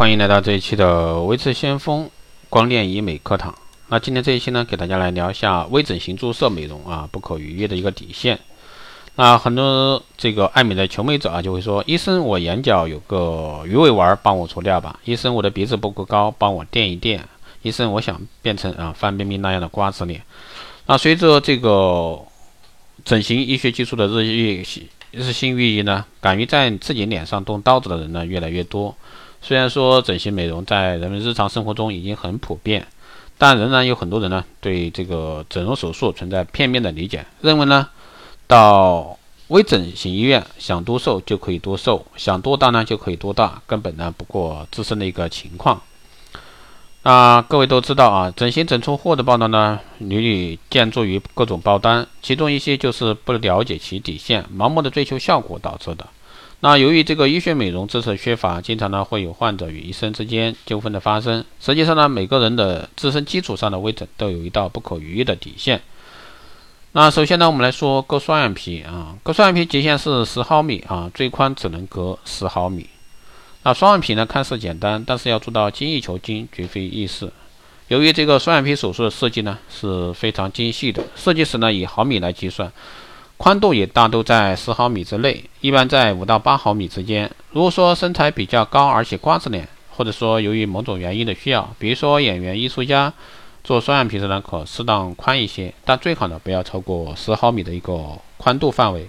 [0.00, 2.08] 欢迎来到这一期的微智先锋
[2.48, 3.54] 光电医美课堂。
[3.88, 8.40] 那今天这一期呢，给大家来聊一下微整形注射美容啊不可逾越的一个底线。
[9.16, 14.98] 那很多这个爱美的求美者啊，就会说：医生，我眼角有个鱼尾纹，帮我除掉吧。
[15.04, 17.22] 医生，我的鼻子不够高，帮我垫一垫。
[17.60, 20.22] 医生，我想变成啊范冰冰那样的瓜子脸。
[20.86, 22.18] 那随着这个
[23.04, 24.64] 整形医学技术的日益
[25.10, 28.96] 日新月异呢，敢于在自己脸上动刀子的人呢越来越多。
[29.42, 32.86] 虽然说整形美容在人们日常生活中已经很普遍，
[33.38, 37.88] 但仍然有很多人呢对这个整容手术存在片面的理解，认为呢
[38.46, 39.18] 到
[39.48, 45.80] 微整形医院想多瘦就可以多瘦，想多大呢就可以多大，根本呢不过自身的一个情况。
[47.02, 56.06] 那各位都知道啊，整形整出货的报道呢屡屡见诸于各种报单，其中一些就是不了解其底线，盲目的追求效果导致的。
[56.62, 61.42] 那由于这个医学美容知识缺乏，经常呢会有患者与医生之间纠纷的发生。
[61.58, 65.80] 实际上呢，每个人的自身基础上的微整都有一道不可逾越的底线。
[66.92, 72.86] 那首先呢，我们来说割双眼皮啊，割双眼皮极限是十毫米啊，最宽只能割十毫米。
[73.62, 77.32] 那双眼皮呢看似简单，但是要做到精益求精绝非易事。
[77.88, 82.70] 由于这个双眼皮手术的设计呢是非常精细的，设计时呢以毫米来计算。
[83.42, 87.30] 宽度也大都在十毫米之内，一般在五到八毫米之间。
[87.52, 93.10] 如果说身材比较高，而且瓜子脸，或者说由于某种原因的需要，比如说演员、艺术家
[93.64, 99.08] 做双眼皮时呢，可适当宽一些，但最好呢不要超过十毫米的一个宽度范围。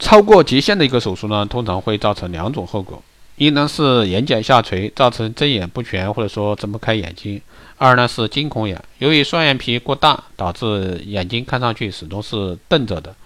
[0.00, 3.00] 超过极限的一个手术呢，通常会造成两种后果：
[3.40, 7.40] 一呢是眼睑下垂，造成睁眼不全，或者说睁不开眼睛。
[7.78, 13.16] 二呢是惊恐眼，由于双眼皮过大，导致眼睛看上去始终是瞪着的。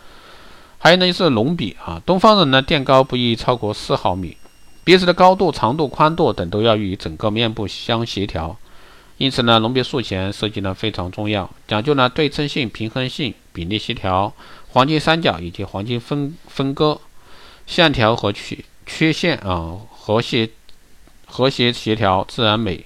[0.79, 4.37] 还有呢就是隆鼻啊，东方人呢垫高不宜超过四毫米，
[4.85, 8.57] 鼻子的高度、长度、宽度等都要与整个面部相协调。
[9.19, 14.33] 因此呢，隆鼻术前设计呢非常重要，讲究呢对称性、平衡性、比例协调、
[14.69, 17.01] 黄金三角以及黄金分分割、
[17.67, 20.51] 线条和曲曲线啊和谐
[21.25, 22.85] 和谐协调、自然美。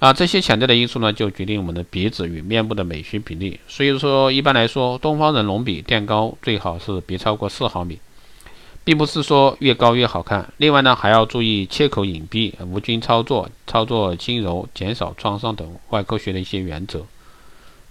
[0.00, 3.60] 啊，这些潜在的因素呢，就决定我们的鼻子与面部的美学比例。
[3.68, 8.00] 所以说，一般来说，东方人隆鼻垫高最好是别超过四毫米，
[8.82, 10.52] 并不是说越高越好看。
[10.56, 17.06] 另外呢，还要注意切口隐蔽、无菌操作、操作轻柔、减少创伤等外科学的一些原则。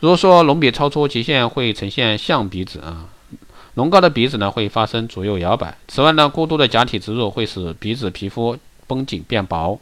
[0.02, 3.08] 如果说隆鼻超出极限，会呈现象鼻子啊，
[3.80, 5.78] 隆高的鼻子呢会发生左右摇摆。
[5.88, 8.58] 此外呢，过度的假体植入会使鼻子皮肤
[8.88, 9.80] 绷紧变薄。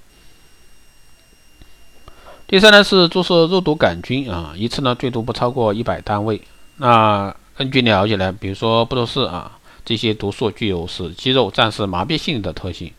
[2.46, 6.40] 第三呢是注射肉毒杆菌啊，一次呢最多不超过一百单位。
[6.76, 12.92] 那根据了解呢，比如说布洛氏啊，这些毒素具有使肌肉暂时麻痹性的特性。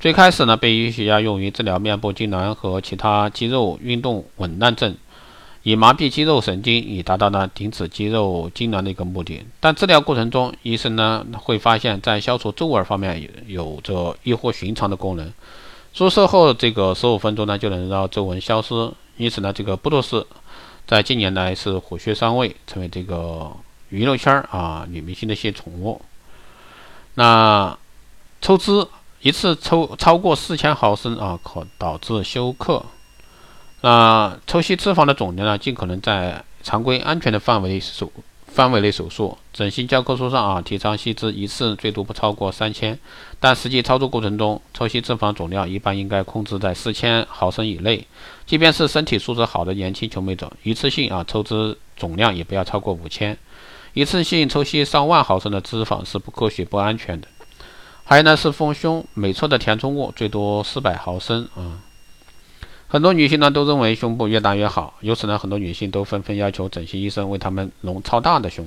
[0.00, 4.96] 最开始呢被医学家用于治疗面部痉挛和其他肌肉运动紊乱症，
[5.62, 9.44] 以麻痹肌肉神经，以达到呢停止肌肉痉挛的一个目的。
[9.60, 13.28] 但治疗过程中，医生呢会发现，在消除皱纹方面有
[13.62, 15.30] 有着异乎寻常的功能。
[15.92, 18.90] 注射后这个十五分钟呢，就能让皱纹消失。
[19.16, 20.26] 因此呢，这个布洛斯
[20.86, 23.50] 在近年来是火血上位，成为这个
[23.90, 26.00] 娱乐圈啊女明星的一些宠物。
[27.16, 27.76] 那
[28.40, 28.86] 抽脂
[29.20, 32.82] 一次抽超过四千毫升啊，可导致休克。
[33.82, 38.12] 那抽吸脂肪的总量呢，尽可能在常规安全的范围手
[38.46, 39.38] 范围内手术。
[39.52, 42.98] 整形教科书上啊，提倡吸脂一次最多不超过三千，
[43.38, 48.06] 但实际操作过程中，抽吸脂肪总量一般应该控制在四千毫升以内。
[48.44, 53.38] 即便是身体素质好的年轻求美者，一次性啊抽脂总量也不要超过五千。
[53.94, 57.28] 一次性抽吸上万毫升的脂肪是不科学、不安全的。
[58.04, 61.78] 还有呢是丰胸，每侧的填充物最多四百毫升啊。
[62.92, 68.66] 很多女性呢都认为胸部越大越好，由此呢很多女性都纷纷要求整形医生为她们隆超大的胸。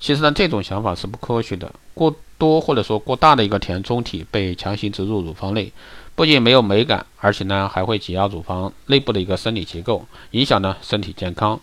[0.00, 5.72] 其实呢这种想法是不科学的，过多或者说过大的一个填充体被强行植入乳房内，
[6.16, 11.60] 不仅没有美感，而且呢还会挤压乳房内部的一个生理结构，影响呢身体健康。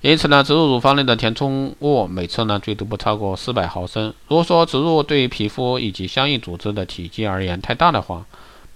[0.00, 4.12] 因此呢植入乳房内的填充物每侧呢最多不超过四百毫升。
[4.26, 8.26] 如果说植入对皮肤以及相应组织的体积而言太大的话，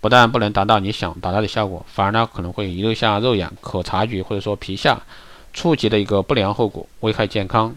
[0.05, 5.01] 不但不能达到你想达到的效果，反而呢可能会遗留下肉眼可察觉或者说皮下
[5.55, 7.75] 触及的一个不良后果，危害健康。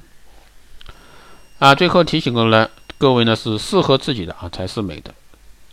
[1.57, 5.15] 啊，最后提醒各位呢，各位呢是适合自己的啊才是美的。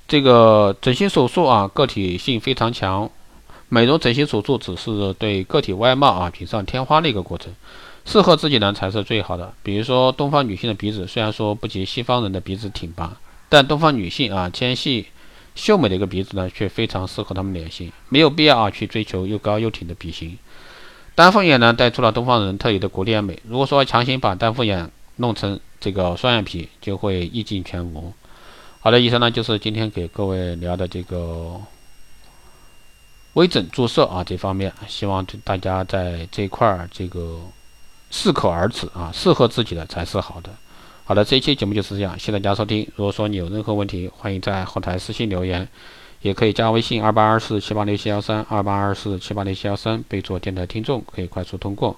[0.06, 3.10] 这个整形手术啊个体性非常强，
[3.68, 7.52] 美容整形手术只是对个体外貌啊锦上添花的一个过程，
[8.04, 9.52] 适合自己呢才是最好的。
[9.64, 13.16] 比如说东方女性的鼻子虽然说不及西方人的鼻子挺拔，
[13.48, 15.06] 但东方女性啊纤细。
[15.54, 20.36] 秀美的一个鼻子呢，却非常适合他们脸型，没有必要啊去追求又高又挺的鼻型。
[21.14, 23.38] 丹凤眼呢，带出了东方人特有的古典美。
[23.48, 28.12] 如果说强行把丹凤眼弄成这个双眼皮，就会意境全无。
[28.80, 31.60] 好的，以上呢就是今天给各位聊的这个
[33.34, 37.38] 微整注射啊这方面，希望大家在这块儿这个
[38.10, 40.50] 适可而止啊，适合自己的才是好的。
[41.04, 42.88] 好的，这一期节目就是这样，谢谢大家收听。
[42.96, 45.68] 如果说你有任何问题，欢迎在后台私信留言。
[46.22, 51.94] 也可以加微信二八二四七八六七幺三二八二四七八六七幺三，备注电台听众，可以快速通过。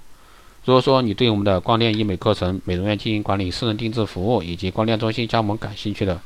[0.65, 6.21] 如果说你对我们的光电医美课程、美容院经营管理、私人定制服务以及光电中心加盟感兴趣的，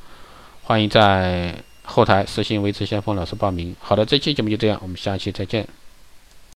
[0.63, 3.77] 欢迎在后台私信维持先锋老师报名。
[3.79, 5.69] 好的，这期节目就这样，我们下期再见。